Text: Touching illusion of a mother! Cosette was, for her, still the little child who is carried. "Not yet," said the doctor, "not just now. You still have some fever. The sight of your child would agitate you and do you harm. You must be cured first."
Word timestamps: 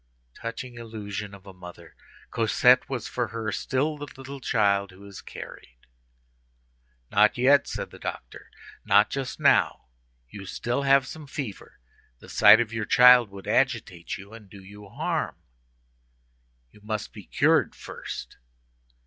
Touching 0.33 0.79
illusion 0.79 1.35
of 1.35 1.45
a 1.45 1.53
mother! 1.53 1.95
Cosette 2.31 2.89
was, 2.89 3.07
for 3.07 3.27
her, 3.27 3.51
still 3.51 3.99
the 3.99 4.07
little 4.17 4.39
child 4.39 4.89
who 4.89 5.05
is 5.05 5.21
carried. 5.21 5.77
"Not 7.11 7.37
yet," 7.37 7.67
said 7.67 7.91
the 7.91 7.99
doctor, 7.99 8.49
"not 8.83 9.11
just 9.11 9.39
now. 9.39 9.89
You 10.27 10.47
still 10.47 10.81
have 10.81 11.05
some 11.05 11.27
fever. 11.27 11.77
The 12.17 12.29
sight 12.29 12.59
of 12.59 12.73
your 12.73 12.85
child 12.85 13.29
would 13.29 13.45
agitate 13.45 14.17
you 14.17 14.33
and 14.33 14.49
do 14.49 14.63
you 14.63 14.89
harm. 14.89 15.35
You 16.71 16.81
must 16.81 17.13
be 17.13 17.27
cured 17.27 17.75
first." 17.75 18.37